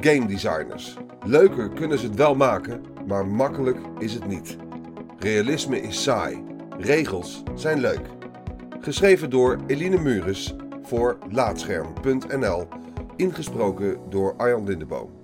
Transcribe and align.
Game 0.00 0.26
designers. 0.26 0.96
Leuker 1.26 1.70
kunnen 1.70 1.98
ze 1.98 2.06
het 2.06 2.14
wel 2.14 2.34
maken, 2.34 2.84
maar 3.06 3.26
makkelijk 3.26 3.78
is 3.98 4.14
het 4.14 4.26
niet. 4.26 4.56
Realisme 5.18 5.80
is 5.80 6.02
saai. 6.02 6.44
Regels 6.78 7.42
zijn 7.54 7.80
leuk. 7.80 8.06
Geschreven 8.80 9.30
door 9.30 9.58
Eline 9.66 9.98
Mures 9.98 10.54
voor 10.82 11.18
Laatscherm.nl. 11.30 12.68
Ingesproken 13.16 14.10
door 14.10 14.36
Arjan 14.36 14.64
Lindeboom. 14.64 15.18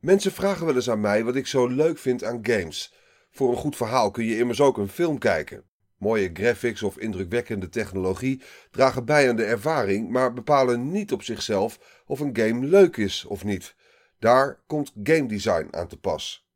Mensen 0.00 0.32
vragen 0.32 0.66
wel 0.66 0.74
eens 0.74 0.90
aan 0.90 1.00
mij 1.00 1.24
wat 1.24 1.36
ik 1.36 1.46
zo 1.46 1.66
leuk 1.66 1.98
vind 1.98 2.24
aan 2.24 2.38
games. 2.42 2.94
Voor 3.30 3.50
een 3.50 3.56
goed 3.56 3.76
verhaal 3.76 4.10
kun 4.10 4.24
je 4.24 4.38
immers 4.38 4.60
ook 4.60 4.78
een 4.78 4.88
film 4.88 5.18
kijken. 5.18 5.64
Mooie 5.96 6.30
graphics 6.32 6.82
of 6.82 6.98
indrukwekkende 6.98 7.68
technologie 7.68 8.42
dragen 8.70 9.04
bij 9.04 9.28
aan 9.28 9.36
de 9.36 9.44
ervaring, 9.44 10.10
maar 10.10 10.32
bepalen 10.32 10.90
niet 10.90 11.12
op 11.12 11.22
zichzelf 11.22 12.02
of 12.06 12.20
een 12.20 12.36
game 12.36 12.66
leuk 12.66 12.96
is 12.96 13.24
of 13.24 13.44
niet. 13.44 13.74
Daar 14.18 14.60
komt 14.66 14.92
game 15.02 15.26
design 15.26 15.68
aan 15.70 15.88
te 15.88 15.98
pas. 15.98 16.46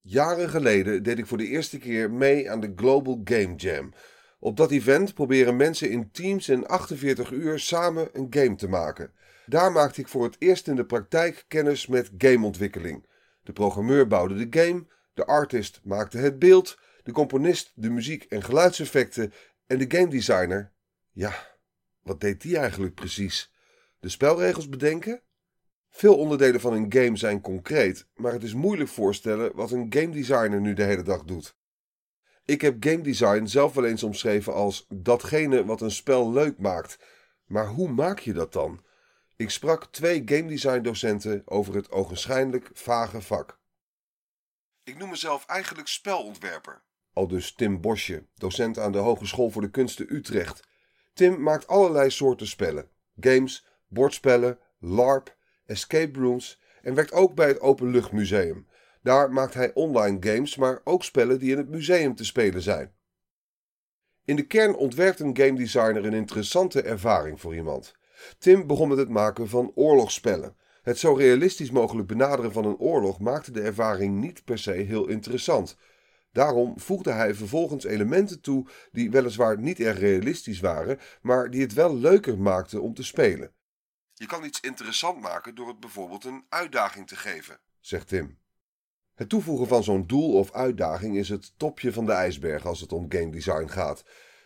Jaren 0.00 0.48
geleden 0.48 1.02
deed 1.02 1.18
ik 1.18 1.26
voor 1.26 1.38
de 1.38 1.46
eerste 1.46 1.78
keer 1.78 2.10
mee 2.10 2.50
aan 2.50 2.60
de 2.60 2.72
Global 2.76 3.20
Game 3.24 3.54
Jam. 3.54 3.92
Op 4.38 4.56
dat 4.56 4.70
event 4.70 5.14
proberen 5.14 5.56
mensen 5.56 5.90
in 5.90 6.10
teams 6.10 6.48
in 6.48 6.66
48 6.66 7.30
uur 7.30 7.58
samen 7.58 8.08
een 8.12 8.26
game 8.30 8.54
te 8.54 8.68
maken. 8.68 9.12
Daar 9.46 9.72
maakte 9.72 10.00
ik 10.00 10.08
voor 10.08 10.24
het 10.24 10.36
eerst 10.38 10.68
in 10.68 10.76
de 10.76 10.84
praktijk 10.84 11.44
kennis 11.48 11.86
met 11.86 12.10
gameontwikkeling. 12.18 13.06
De 13.42 13.52
programmeur 13.52 14.06
bouwde 14.06 14.48
de 14.48 14.60
game, 14.60 14.86
de 15.14 15.26
artist 15.26 15.80
maakte 15.84 16.18
het 16.18 16.38
beeld, 16.38 16.78
de 17.06 17.12
componist 17.12 17.72
de 17.74 17.90
muziek 17.90 18.24
en 18.24 18.42
geluidseffecten 18.42 19.32
en 19.66 19.78
de 19.78 19.96
game 19.96 20.08
designer. 20.08 20.72
Ja, 21.12 21.58
wat 22.02 22.20
deed 22.20 22.40
die 22.40 22.58
eigenlijk 22.58 22.94
precies? 22.94 23.52
De 23.98 24.08
spelregels 24.08 24.68
bedenken? 24.68 25.22
Veel 25.90 26.16
onderdelen 26.16 26.60
van 26.60 26.72
een 26.72 26.92
game 26.92 27.16
zijn 27.16 27.40
concreet, 27.40 28.06
maar 28.14 28.32
het 28.32 28.42
is 28.42 28.54
moeilijk 28.54 28.90
voorstellen 28.90 29.56
wat 29.56 29.70
een 29.70 29.86
game 29.90 30.10
designer 30.10 30.60
nu 30.60 30.74
de 30.74 30.82
hele 30.82 31.02
dag 31.02 31.24
doet. 31.24 31.56
Ik 32.44 32.60
heb 32.60 32.84
game 32.84 33.02
design 33.02 33.46
zelf 33.46 33.74
wel 33.74 33.84
eens 33.84 34.02
omschreven 34.02 34.54
als 34.54 34.86
datgene 34.88 35.64
wat 35.64 35.80
een 35.80 35.90
spel 35.90 36.32
leuk 36.32 36.58
maakt. 36.58 36.98
Maar 37.44 37.66
hoe 37.66 37.88
maak 37.88 38.18
je 38.18 38.32
dat 38.32 38.52
dan? 38.52 38.84
Ik 39.36 39.50
sprak 39.50 39.86
twee 39.86 40.22
game 40.24 40.46
design 40.46 40.82
docenten 40.82 41.42
over 41.44 41.74
het 41.74 41.90
ogenschijnlijk 41.90 42.70
vage 42.72 43.20
vak. 43.20 43.58
Ik 44.82 44.98
noem 44.98 45.10
mezelf 45.10 45.46
eigenlijk 45.46 45.88
spelontwerper. 45.88 46.84
Al 47.16 47.28
dus 47.28 47.54
Tim 47.54 47.80
Bosje, 47.80 48.26
docent 48.34 48.78
aan 48.78 48.92
de 48.92 48.98
Hogeschool 48.98 49.50
voor 49.50 49.62
de 49.62 49.70
Kunsten 49.70 50.14
Utrecht. 50.14 50.62
Tim 51.14 51.42
maakt 51.42 51.66
allerlei 51.66 52.10
soorten 52.10 52.46
spellen: 52.46 52.88
games, 53.20 53.66
bordspellen, 53.88 54.58
LARP, 54.78 55.36
escape 55.66 56.18
rooms 56.18 56.60
en 56.82 56.94
werkt 56.94 57.12
ook 57.12 57.34
bij 57.34 57.48
het 57.48 57.60
Openluchtmuseum. 57.60 58.66
Daar 59.02 59.32
maakt 59.32 59.54
hij 59.54 59.74
online 59.74 60.16
games, 60.20 60.56
maar 60.56 60.80
ook 60.84 61.04
spellen 61.04 61.38
die 61.38 61.50
in 61.50 61.56
het 61.56 61.68
museum 61.68 62.14
te 62.14 62.24
spelen 62.24 62.62
zijn. 62.62 62.92
In 64.24 64.36
de 64.36 64.46
kern 64.46 64.74
ontwerpt 64.74 65.20
een 65.20 65.36
game 65.36 65.54
designer 65.54 66.04
een 66.04 66.12
interessante 66.12 66.82
ervaring 66.82 67.40
voor 67.40 67.54
iemand. 67.54 67.94
Tim 68.38 68.66
begon 68.66 68.88
met 68.88 68.98
het 68.98 69.08
maken 69.08 69.48
van 69.48 69.72
oorlogsspellen. 69.74 70.56
Het 70.82 70.98
zo 70.98 71.12
realistisch 71.12 71.70
mogelijk 71.70 72.08
benaderen 72.08 72.52
van 72.52 72.64
een 72.64 72.78
oorlog 72.78 73.20
maakte 73.20 73.50
de 73.50 73.60
ervaring 73.60 74.20
niet 74.20 74.44
per 74.44 74.58
se 74.58 74.72
heel 74.72 75.08
interessant. 75.08 75.76
Daarom 76.36 76.80
voegde 76.80 77.12
hij 77.12 77.34
vervolgens 77.34 77.84
elementen 77.84 78.40
toe 78.40 78.66
die 78.92 79.10
weliswaar 79.10 79.58
niet 79.58 79.80
erg 79.80 79.98
realistisch 79.98 80.60
waren, 80.60 80.98
maar 81.20 81.50
die 81.50 81.60
het 81.60 81.72
wel 81.72 81.96
leuker 81.96 82.38
maakten 82.38 82.82
om 82.82 82.94
te 82.94 83.02
spelen. 83.02 83.52
Je 84.12 84.26
kan 84.26 84.44
iets 84.44 84.60
interessant 84.60 85.20
maken 85.20 85.54
door 85.54 85.68
het 85.68 85.80
bijvoorbeeld 85.80 86.24
een 86.24 86.44
uitdaging 86.48 87.06
te 87.06 87.16
geven, 87.16 87.58
zegt 87.80 88.08
Tim. 88.08 88.38
Het 89.14 89.28
toevoegen 89.28 89.66
van 89.66 89.84
zo'n 89.84 90.06
doel 90.06 90.32
of 90.32 90.52
uitdaging 90.52 91.16
is 91.16 91.28
het 91.28 91.52
topje 91.58 91.92
van 91.92 92.06
de 92.06 92.12
ijsberg 92.12 92.66
als 92.66 92.80
het 92.80 92.92
om 92.92 93.06
game 93.08 93.30
design 93.30 93.66
gaat. 93.66 94.04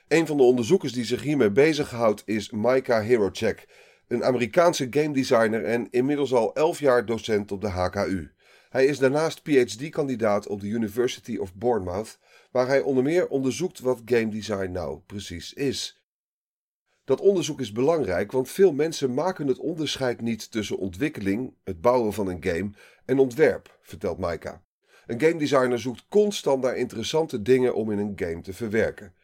Een 0.08 0.26
van 0.26 0.36
de 0.36 0.42
onderzoekers 0.42 0.92
die 0.92 1.04
zich 1.04 1.22
hiermee 1.22 1.50
bezighoudt 1.50 2.22
is 2.26 2.50
Maika 2.50 3.02
Herochek, 3.02 3.68
een 4.08 4.24
Amerikaanse 4.24 4.86
game 4.90 5.12
designer 5.12 5.64
en 5.64 5.90
inmiddels 5.90 6.32
al 6.32 6.54
11 6.54 6.78
jaar 6.78 7.06
docent 7.06 7.52
op 7.52 7.60
de 7.60 7.68
HKU. 7.68 8.32
Hij 8.70 8.86
is 8.86 8.98
daarnaast 8.98 9.42
PhD-kandidaat 9.42 10.46
op 10.46 10.60
de 10.60 10.66
University 10.66 11.36
of 11.36 11.54
Bournemouth, 11.54 12.18
waar 12.50 12.66
hij 12.66 12.80
onder 12.80 13.02
meer 13.02 13.28
onderzoekt 13.28 13.80
wat 13.80 14.02
game 14.04 14.28
design 14.28 14.70
nou 14.70 15.00
precies 15.06 15.52
is. 15.52 16.02
Dat 17.04 17.20
onderzoek 17.20 17.60
is 17.60 17.72
belangrijk, 17.72 18.32
want 18.32 18.50
veel 18.50 18.72
mensen 18.72 19.14
maken 19.14 19.46
het 19.46 19.58
onderscheid 19.58 20.20
niet 20.20 20.50
tussen 20.50 20.78
ontwikkeling, 20.78 21.54
het 21.64 21.80
bouwen 21.80 22.12
van 22.12 22.26
een 22.26 22.44
game, 22.44 22.70
en 23.04 23.18
ontwerp, 23.18 23.78
vertelt 23.82 24.18
Maika. 24.18 24.62
Een 25.06 25.20
game 25.20 25.38
designer 25.38 25.80
zoekt 25.80 26.06
constant 26.08 26.62
naar 26.62 26.76
interessante 26.76 27.42
dingen 27.42 27.74
om 27.74 27.90
in 27.90 27.98
een 27.98 28.12
game 28.16 28.40
te 28.40 28.52
verwerken. 28.52 29.14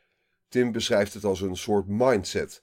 Tim 0.49 0.73
beschrijft 0.73 1.15
het 1.15 1.25
als 1.25 1.41
een 1.41 1.57
soort 1.57 1.87
mindset. 1.89 2.63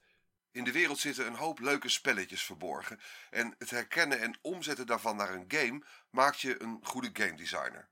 In 0.54 0.64
de 0.64 0.72
wereld 0.72 1.00
zitten 1.00 1.28
een 1.28 1.36
hoop 1.36 1.60
leuke 1.60 1.90
spelletjes 1.90 2.44
verborgen 2.44 3.00
en 3.30 3.56
het 3.58 3.70
herkennen 3.70 4.20
en 4.20 4.38
omzetten 4.42 4.86
daarvan 4.86 5.16
naar 5.16 5.34
een 5.34 5.46
game 5.48 5.84
maakt 6.10 6.40
je 6.40 6.62
een 6.62 6.80
goede 6.82 7.10
game 7.14 7.36
designer. 7.36 7.90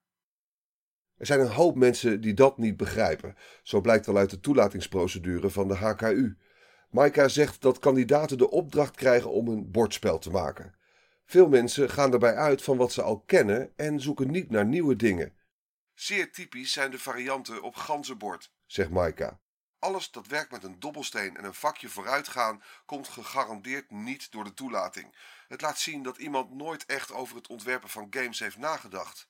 Er 1.18 1.26
zijn 1.26 1.40
een 1.40 1.52
hoop 1.52 1.76
mensen 1.76 2.22
die 2.22 2.34
dat 2.34 2.58
niet 2.58 2.78
begrijpen, 2.78 3.36
zo 3.64 3.82
blijkt 3.82 4.06
wel 4.06 4.18
uit 4.18 4.30
de 4.30 4.40
toelatingsprocedure 4.40 5.50
van 5.50 5.68
de 5.68 5.76
HKU. 5.76 6.38
Maika 6.90 7.28
zegt 7.28 7.62
dat 7.62 7.80
kandidaten 7.80 8.38
de 8.38 8.50
opdracht 8.50 8.96
krijgen 8.96 9.32
om 9.32 9.48
een 9.48 9.72
bordspel 9.72 10.20
te 10.20 10.30
maken. 10.30 10.76
Veel 11.26 11.48
mensen 11.48 11.90
gaan 11.90 12.14
erbij 12.14 12.36
uit 12.36 12.62
van 12.62 12.78
wat 12.78 12.92
ze 12.92 13.02
al 13.02 13.20
kennen 13.20 13.74
en 13.76 14.00
zoeken 14.00 14.32
niet 14.32 14.50
naar 14.50 14.66
nieuwe 14.66 14.96
dingen. 14.96 15.34
Zeer 15.94 16.32
typisch 16.32 16.72
zijn 16.72 16.92
de 16.92 17.00
varianten 17.00 17.62
op 17.62 17.76
ganzenbord, 17.76 18.52
zegt 18.66 18.90
Maika. 18.90 19.40
Alles 19.82 20.12
dat 20.12 20.28
werkt 20.28 20.52
met 20.52 20.64
een 20.64 20.80
dobbelsteen 20.80 21.38
en 21.38 21.44
een 21.44 21.54
vakje 21.54 21.90
vooruitgaan 21.90 22.64
komt 22.86 23.08
gegarandeerd 23.08 23.92
niet 23.92 24.32
door 24.32 24.44
de 24.44 24.54
toelating. 24.54 25.16
Het 25.48 25.62
laat 25.62 25.80
zien 25.80 26.04
dat 26.04 26.18
iemand 26.18 26.54
nooit 26.54 26.86
echt 26.86 27.14
over 27.14 27.36
het 27.36 27.48
ontwerpen 27.48 27.90
van 27.90 28.08
games 28.10 28.40
heeft 28.40 28.58
nagedacht. 28.58 29.28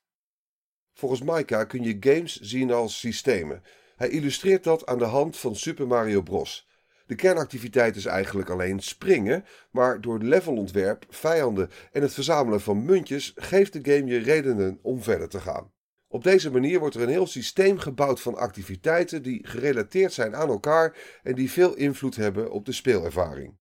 Volgens 0.94 1.22
Maika 1.22 1.64
kun 1.64 1.84
je 1.84 1.98
games 2.00 2.40
zien 2.40 2.72
als 2.72 3.00
systemen. 3.00 3.64
Hij 3.96 4.10
illustreert 4.10 4.64
dat 4.64 4.86
aan 4.86 4.98
de 4.98 5.06
hand 5.06 5.38
van 5.38 5.56
Super 5.56 5.88
Mario 5.88 6.22
Bros. 6.22 6.68
De 7.06 7.16
kernactiviteit 7.16 7.96
is 7.96 8.06
eigenlijk 8.06 8.50
alleen 8.50 8.80
springen, 8.80 9.46
maar 9.70 10.02
door 10.02 10.20
levelontwerp, 10.20 11.06
vijanden 11.10 11.72
en 11.92 12.02
het 12.02 12.14
verzamelen 12.14 12.62
van 12.62 12.86
muntjes 12.86 13.32
geeft 13.36 13.74
de 13.74 13.94
game 13.94 14.12
je 14.12 14.20
redenen 14.20 14.80
om 14.82 15.04
verder 15.04 15.30
te 15.30 15.40
gaan. 15.40 15.72
Op 16.12 16.24
deze 16.24 16.52
manier 16.52 16.80
wordt 16.80 16.96
er 16.96 17.02
een 17.02 17.10
heel 17.10 17.28
systeem 17.28 17.78
gebouwd 17.78 18.22
van 18.22 18.36
activiteiten 18.36 19.24
die 19.24 19.48
gerelateerd 19.48 20.14
zijn 20.14 20.36
aan 20.36 20.50
elkaar 20.50 20.98
en 21.24 21.36
die 21.36 21.52
veel 21.52 21.76
invloed 21.76 22.16
hebben 22.16 22.52
op 22.52 22.66
de 22.66 22.72
speelervaring. 22.72 23.58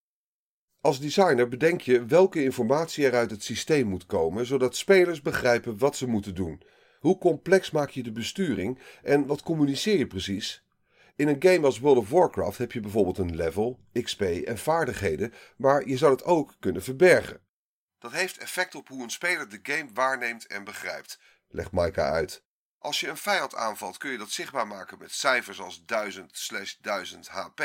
Als 0.80 1.00
designer 1.00 1.48
bedenk 1.48 1.80
je 1.80 2.04
welke 2.04 2.42
informatie 2.42 3.06
er 3.06 3.14
uit 3.14 3.30
het 3.30 3.44
systeem 3.44 3.86
moet 3.86 4.06
komen, 4.06 4.46
zodat 4.46 4.76
spelers 4.76 5.22
begrijpen 5.22 5.78
wat 5.78 5.96
ze 5.96 6.06
moeten 6.06 6.34
doen. 6.34 6.62
Hoe 6.98 7.18
complex 7.18 7.70
maak 7.70 7.90
je 7.90 8.02
de 8.02 8.12
besturing 8.12 8.78
en 9.02 9.26
wat 9.26 9.42
communiceer 9.42 9.98
je 9.98 10.06
precies? 10.06 10.64
In 11.16 11.28
een 11.28 11.42
game 11.42 11.66
als 11.66 11.78
World 11.78 11.98
of 11.98 12.10
Warcraft 12.10 12.58
heb 12.58 12.72
je 12.72 12.80
bijvoorbeeld 12.80 13.18
een 13.18 13.36
level, 13.36 13.78
XP 14.02 14.20
en 14.22 14.58
vaardigheden, 14.58 15.32
maar 15.56 15.88
je 15.88 15.96
zou 15.96 16.12
het 16.12 16.24
ook 16.24 16.56
kunnen 16.60 16.82
verbergen. 16.82 17.40
Dat 17.98 18.12
heeft 18.12 18.38
effect 18.38 18.74
op 18.74 18.88
hoe 18.88 19.02
een 19.02 19.10
speler 19.10 19.48
de 19.48 19.58
game 19.62 19.88
waarneemt 19.92 20.46
en 20.46 20.64
begrijpt 20.64 21.18
legt 21.50 21.70
Maika 21.72 22.10
uit. 22.10 22.42
Als 22.78 23.00
je 23.00 23.08
een 23.08 23.16
vijand 23.16 23.54
aanvalt 23.54 23.96
kun 23.96 24.10
je 24.10 24.18
dat 24.18 24.30
zichtbaar 24.30 24.66
maken 24.66 24.98
met 24.98 25.12
cijfers 25.12 25.60
als 25.60 25.84
1000 25.84 26.48
1000 26.80 27.28
HP 27.28 27.62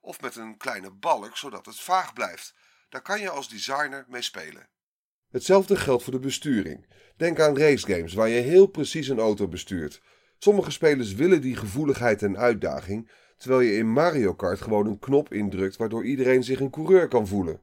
of 0.00 0.20
met 0.20 0.36
een 0.36 0.56
kleine 0.56 0.90
balk 0.90 1.36
zodat 1.36 1.66
het 1.66 1.80
vaag 1.80 2.12
blijft. 2.12 2.54
Daar 2.88 3.02
kan 3.02 3.20
je 3.20 3.30
als 3.30 3.48
designer 3.48 4.04
mee 4.08 4.22
spelen. 4.22 4.68
Hetzelfde 5.30 5.76
geldt 5.76 6.02
voor 6.02 6.12
de 6.12 6.18
besturing. 6.18 6.86
Denk 7.16 7.40
aan 7.40 7.58
racegames 7.58 8.14
waar 8.14 8.28
je 8.28 8.40
heel 8.40 8.66
precies 8.66 9.08
een 9.08 9.18
auto 9.18 9.48
bestuurt. 9.48 10.02
Sommige 10.38 10.70
spelers 10.70 11.14
willen 11.14 11.40
die 11.40 11.56
gevoeligheid 11.56 12.22
en 12.22 12.38
uitdaging, 12.38 13.10
terwijl 13.36 13.60
je 13.60 13.76
in 13.76 13.92
Mario 13.92 14.34
Kart 14.34 14.60
gewoon 14.60 14.86
een 14.86 14.98
knop 14.98 15.32
indrukt 15.32 15.76
waardoor 15.76 16.04
iedereen 16.04 16.44
zich 16.44 16.60
een 16.60 16.70
coureur 16.70 17.08
kan 17.08 17.26
voelen. 17.26 17.60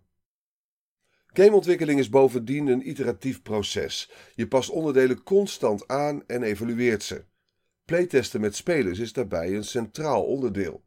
Gameontwikkeling 1.33 1.99
is 1.99 2.09
bovendien 2.09 2.67
een 2.67 2.89
iteratief 2.89 3.41
proces. 3.41 4.11
Je 4.35 4.47
past 4.47 4.69
onderdelen 4.69 5.23
constant 5.23 5.87
aan 5.87 6.27
en 6.27 6.43
evalueert 6.43 7.03
ze. 7.03 7.25
Playtesten 7.85 8.41
met 8.41 8.55
spelers 8.55 8.99
is 8.99 9.13
daarbij 9.13 9.55
een 9.55 9.63
centraal 9.63 10.23
onderdeel. 10.23 10.83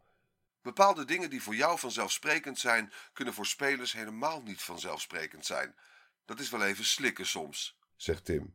Bepaalde 0.62 1.04
dingen 1.04 1.30
die 1.30 1.42
voor 1.42 1.54
jou 1.54 1.78
vanzelfsprekend 1.78 2.58
zijn, 2.58 2.92
kunnen 3.12 3.34
voor 3.34 3.46
spelers 3.46 3.92
helemaal 3.92 4.42
niet 4.42 4.62
vanzelfsprekend 4.62 5.46
zijn. 5.46 5.74
Dat 6.24 6.40
is 6.40 6.50
wel 6.50 6.64
even 6.64 6.84
slikken 6.84 7.26
soms, 7.26 7.78
zegt 7.96 8.24
Tim. 8.24 8.54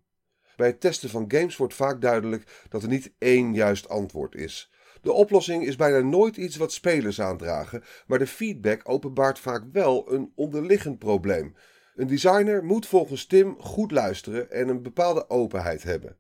Bij 0.56 0.68
het 0.68 0.82
testen 0.82 1.10
van 1.10 1.26
games 1.28 1.58
wordt 1.58 1.74
vaak 1.74 2.02
duidelijk 2.02 2.66
dat 2.70 2.84
er 2.84 2.90
niet 2.90 3.12
één 3.18 3.54
juist 3.54 3.90
antwoord 3.90 4.36
is. 4.36 4.72
De 5.02 5.12
oplossing 5.12 5.66
is 5.66 5.76
bijna 5.76 6.00
nooit 6.00 6.38
iets 6.38 6.56
wat 6.56 6.74
spelers 6.74 7.22
aandragen, 7.22 7.84
maar 8.08 8.20
de 8.20 8.28
feedback 8.28 8.90
openbaart 8.90 9.40
vaak 9.40 9.64
wel 9.72 10.14
een 10.14 10.32
onderliggend 10.36 11.00
probleem. 11.00 11.56
Een 12.00 12.08
designer 12.08 12.64
moet 12.64 12.88
volgens 12.88 13.26
Tim 13.26 13.62
goed 13.62 13.92
luisteren 13.92 14.52
en 14.52 14.68
een 14.68 14.82
bepaalde 14.82 15.30
openheid 15.30 15.84
hebben. 15.84 16.18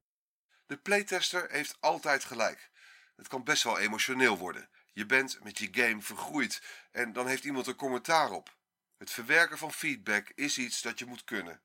De 0.65 0.77
playtester 0.77 1.45
heeft 1.49 1.77
altijd 1.79 2.23
gelijk. 2.23 2.69
Het 3.15 3.27
kan 3.27 3.43
best 3.43 3.63
wel 3.63 3.79
emotioneel 3.79 4.37
worden. 4.37 4.69
Je 4.93 5.05
bent 5.05 5.39
met 5.43 5.57
je 5.57 5.67
game 5.71 6.01
vergroeid 6.01 6.61
en 6.91 7.13
dan 7.13 7.27
heeft 7.27 7.43
iemand 7.43 7.67
een 7.67 7.75
commentaar 7.75 8.31
op. 8.31 8.57
Het 8.97 9.11
verwerken 9.11 9.57
van 9.57 9.71
feedback 9.71 10.31
is 10.35 10.57
iets 10.57 10.81
dat 10.81 10.99
je 10.99 11.05
moet 11.05 11.23
kunnen. 11.23 11.61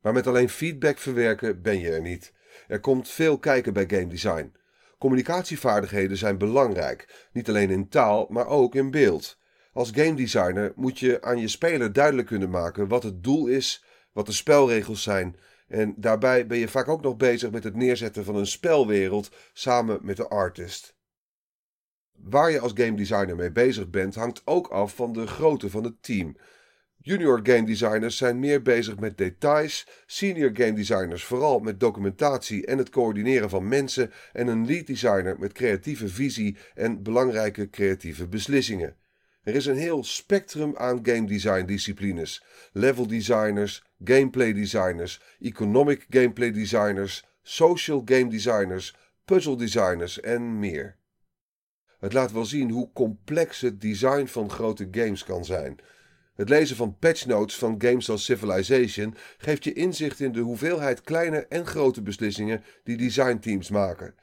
Maar 0.00 0.12
met 0.12 0.26
alleen 0.26 0.48
feedback 0.48 0.98
verwerken 0.98 1.62
ben 1.62 1.78
je 1.78 1.90
er 1.90 2.02
niet. 2.02 2.32
Er 2.66 2.80
komt 2.80 3.08
veel 3.08 3.38
kijken 3.38 3.72
bij 3.72 3.88
game 3.88 4.06
design. 4.06 4.56
Communicatievaardigheden 4.98 6.16
zijn 6.16 6.38
belangrijk, 6.38 7.28
niet 7.32 7.48
alleen 7.48 7.70
in 7.70 7.88
taal, 7.88 8.26
maar 8.28 8.46
ook 8.46 8.74
in 8.74 8.90
beeld. 8.90 9.38
Als 9.76 9.90
game 9.94 10.14
designer 10.14 10.72
moet 10.76 10.98
je 10.98 11.22
aan 11.22 11.38
je 11.38 11.48
speler 11.48 11.92
duidelijk 11.92 12.26
kunnen 12.26 12.50
maken 12.50 12.88
wat 12.88 13.02
het 13.02 13.22
doel 13.22 13.46
is, 13.46 13.84
wat 14.12 14.26
de 14.26 14.32
spelregels 14.32 15.02
zijn. 15.02 15.36
En 15.68 15.94
daarbij 15.96 16.46
ben 16.46 16.58
je 16.58 16.68
vaak 16.68 16.88
ook 16.88 17.02
nog 17.02 17.16
bezig 17.16 17.50
met 17.50 17.64
het 17.64 17.74
neerzetten 17.74 18.24
van 18.24 18.36
een 18.36 18.46
spelwereld 18.46 19.30
samen 19.52 19.98
met 20.02 20.16
de 20.16 20.28
artist. 20.28 20.96
Waar 22.12 22.50
je 22.50 22.60
als 22.60 22.72
game 22.74 22.96
designer 22.96 23.36
mee 23.36 23.52
bezig 23.52 23.90
bent, 23.90 24.14
hangt 24.14 24.42
ook 24.44 24.66
af 24.66 24.94
van 24.94 25.12
de 25.12 25.26
grootte 25.26 25.70
van 25.70 25.84
het 25.84 26.02
team. 26.02 26.36
Junior 26.96 27.40
game 27.42 27.66
designers 27.66 28.16
zijn 28.16 28.38
meer 28.38 28.62
bezig 28.62 28.98
met 28.98 29.18
details, 29.18 29.88
senior 30.06 30.50
game 30.52 30.72
designers 30.72 31.24
vooral 31.24 31.58
met 31.58 31.80
documentatie 31.80 32.66
en 32.66 32.78
het 32.78 32.90
coördineren 32.90 33.50
van 33.50 33.68
mensen 33.68 34.12
en 34.32 34.46
een 34.46 34.66
lead 34.66 34.86
designer 34.86 35.38
met 35.38 35.52
creatieve 35.52 36.08
visie 36.08 36.56
en 36.74 37.02
belangrijke 37.02 37.70
creatieve 37.70 38.28
beslissingen. 38.28 38.96
Er 39.46 39.54
is 39.54 39.66
een 39.66 39.76
heel 39.76 40.04
spectrum 40.04 40.76
aan 40.76 41.00
game 41.02 41.26
design 41.26 41.64
disciplines: 41.64 42.42
level 42.72 43.06
designers, 43.06 43.84
gameplay 44.04 44.52
designers, 44.52 45.20
economic 45.40 46.06
gameplay 46.10 46.52
designers, 46.52 47.24
social 47.42 48.02
game 48.04 48.28
designers, 48.28 48.96
puzzle 49.24 49.56
designers 49.56 50.20
en 50.20 50.58
meer. 50.58 50.96
Het 51.98 52.12
laat 52.12 52.32
wel 52.32 52.44
zien 52.44 52.70
hoe 52.70 52.92
complex 52.92 53.60
het 53.60 53.80
design 53.80 54.26
van 54.26 54.50
grote 54.50 54.88
games 54.90 55.24
kan 55.24 55.44
zijn. 55.44 55.78
Het 56.34 56.48
lezen 56.48 56.76
van 56.76 56.98
patchnotes 56.98 57.56
van 57.56 57.74
games 57.78 58.10
als 58.10 58.24
Civilization 58.24 59.14
geeft 59.38 59.64
je 59.64 59.72
inzicht 59.72 60.20
in 60.20 60.32
de 60.32 60.40
hoeveelheid 60.40 61.00
kleine 61.00 61.46
en 61.48 61.66
grote 61.66 62.02
beslissingen 62.02 62.64
die 62.84 62.96
designteams 62.96 63.70
maken. 63.70 64.14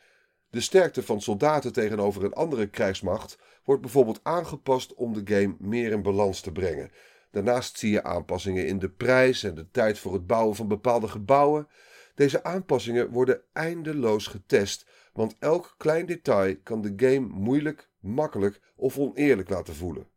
De 0.53 0.61
sterkte 0.61 1.03
van 1.03 1.21
soldaten 1.21 1.73
tegenover 1.73 2.23
een 2.23 2.33
andere 2.33 2.67
krijgsmacht 2.67 3.37
wordt 3.63 3.81
bijvoorbeeld 3.81 4.19
aangepast 4.23 4.93
om 4.93 5.13
de 5.13 5.35
game 5.35 5.55
meer 5.59 5.91
in 5.91 6.01
balans 6.01 6.41
te 6.41 6.51
brengen. 6.51 6.91
Daarnaast 7.31 7.77
zie 7.77 7.91
je 7.91 8.03
aanpassingen 8.03 8.67
in 8.67 8.79
de 8.79 8.89
prijs 8.89 9.43
en 9.43 9.55
de 9.55 9.69
tijd 9.71 9.99
voor 9.99 10.13
het 10.13 10.27
bouwen 10.27 10.55
van 10.55 10.67
bepaalde 10.67 11.07
gebouwen. 11.07 11.67
Deze 12.15 12.43
aanpassingen 12.43 13.09
worden 13.09 13.41
eindeloos 13.53 14.27
getest, 14.27 14.85
want 15.13 15.35
elk 15.39 15.75
klein 15.77 16.05
detail 16.05 16.57
kan 16.63 16.81
de 16.81 16.93
game 16.95 17.27
moeilijk, 17.27 17.89
makkelijk 17.99 18.61
of 18.75 18.97
oneerlijk 18.97 19.49
laten 19.49 19.75
voelen. 19.75 20.07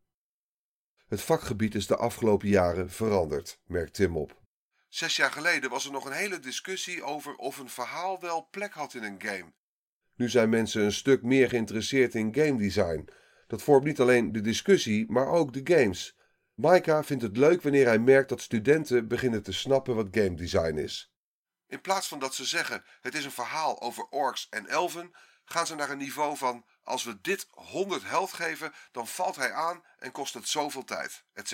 Het 1.09 1.21
vakgebied 1.21 1.75
is 1.75 1.87
de 1.87 1.97
afgelopen 1.97 2.49
jaren 2.49 2.91
veranderd, 2.91 3.61
merkt 3.67 3.94
Tim 3.94 4.17
op. 4.17 4.41
Zes 4.88 5.17
jaar 5.17 5.33
geleden 5.33 5.71
was 5.71 5.87
er 5.87 5.93
nog 5.93 6.05
een 6.05 6.12
hele 6.12 6.38
discussie 6.38 7.03
over 7.03 7.35
of 7.35 7.59
een 7.59 7.69
verhaal 7.69 8.21
wel 8.21 8.49
plek 8.50 8.73
had 8.73 8.94
in 8.94 9.03
een 9.03 9.23
game. 9.23 9.53
Nu 10.17 10.29
zijn 10.29 10.49
mensen 10.49 10.83
een 10.83 10.93
stuk 10.93 11.23
meer 11.23 11.49
geïnteresseerd 11.49 12.15
in 12.15 12.35
game 12.35 12.59
design. 12.59 13.09
Dat 13.47 13.63
vormt 13.63 13.85
niet 13.85 14.01
alleen 14.01 14.33
de 14.33 14.41
discussie, 14.41 15.11
maar 15.11 15.27
ook 15.27 15.53
de 15.53 15.75
games. 15.75 16.17
Maika 16.55 17.05
vindt 17.05 17.23
het 17.23 17.37
leuk 17.37 17.63
wanneer 17.63 17.87
hij 17.87 17.99
merkt 17.99 18.29
dat 18.29 18.41
studenten 18.41 19.09
beginnen 19.09 19.43
te 19.43 19.53
snappen 19.53 19.95
wat 19.95 20.09
game 20.11 20.35
design 20.35 20.77
is. 20.77 21.13
In 21.67 21.81
plaats 21.81 22.09
van 22.09 22.19
dat 22.19 22.35
ze 22.35 22.45
zeggen: 22.45 22.85
het 23.01 23.15
is 23.15 23.25
een 23.25 23.31
verhaal 23.31 23.81
over 23.81 24.05
orks 24.05 24.47
en 24.51 24.67
elfen, 24.67 25.15
gaan 25.45 25.67
ze 25.67 25.75
naar 25.75 25.91
een 25.91 25.99
niveau 25.99 26.37
van: 26.37 26.67
als 26.83 27.05
we 27.05 27.21
dit 27.21 27.47
100 27.51 28.03
held 28.05 28.33
geven, 28.33 28.73
dan 28.93 29.09
valt 29.09 29.37
hij 29.37 29.53
aan 29.53 29.85
en 29.99 30.12
kost 30.12 30.35
het 30.35 30.49
zoveel 30.49 30.85
tijd, 30.85 31.25
etc. 31.33 31.53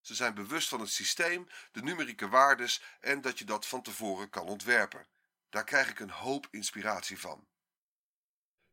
Ze 0.00 0.14
zijn 0.14 0.34
bewust 0.34 0.68
van 0.68 0.80
het 0.80 0.90
systeem, 0.90 1.46
de 1.72 1.82
numerieke 1.82 2.28
waardes 2.28 2.82
en 3.00 3.20
dat 3.20 3.38
je 3.38 3.44
dat 3.44 3.66
van 3.66 3.82
tevoren 3.82 4.30
kan 4.30 4.46
ontwerpen. 4.46 5.06
Daar 5.50 5.64
krijg 5.64 5.90
ik 5.90 6.00
een 6.00 6.10
hoop 6.10 6.48
inspiratie 6.50 7.20
van. 7.20 7.46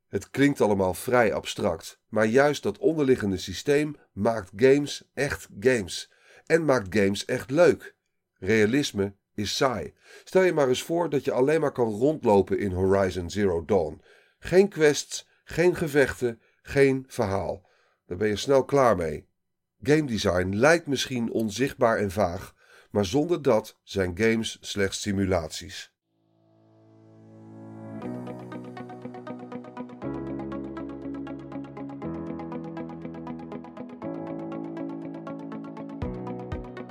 Het 0.10 0.30
klinkt 0.30 0.62
allemaal 0.62 0.94
vrij 0.94 1.34
abstract, 1.34 2.00
maar 2.08 2.26
juist 2.26 2.64
dat 2.64 2.78
onderliggende 2.78 3.38
systeem 3.38 3.96
maakt 4.12 4.52
games 4.56 5.04
echt 5.14 5.48
games 5.60 6.12
en 6.46 6.66
maakt 6.66 6.96
games 6.96 7.26
echt 7.26 7.52
leuk. 7.52 7.96
Realisme 8.40 9.16
is 9.34 9.56
saai. 9.56 9.94
Stel 10.24 10.42
je 10.42 10.54
maar 10.54 10.68
eens 10.68 10.84
voor 10.84 11.10
dat 11.10 11.26
je 11.26 11.32
alleen 11.32 11.62
maar 11.62 11.72
kan 11.72 11.90
rondlopen 11.90 12.60
in 12.60 12.72
Horizon 12.72 13.30
Zero 13.30 13.66
Dawn. 13.66 14.02
Geen 14.40 14.70
quests, 14.70 15.28
geen 15.44 15.76
gevechten, 15.76 16.42
geen 16.62 17.06
verhaal. 17.08 17.70
Daar 18.06 18.18
ben 18.18 18.28
je 18.28 18.36
snel 18.36 18.66
klaar 18.66 18.96
mee. 18.96 19.28
Game 19.82 20.06
design 20.06 20.56
lijkt 20.56 20.88
misschien 20.88 21.32
onzichtbaar 21.32 21.98
en 21.98 22.12
vaag, 22.12 22.56
maar 22.92 23.06
zonder 23.06 23.42
dat 23.42 23.80
zijn 23.84 24.18
games 24.18 24.58
slechts 24.62 25.02
simulaties. 25.02 25.94